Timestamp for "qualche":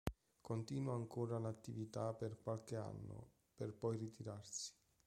2.41-2.75